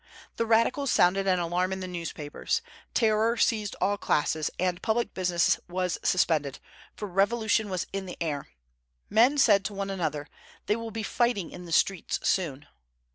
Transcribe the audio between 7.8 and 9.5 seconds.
in the air Men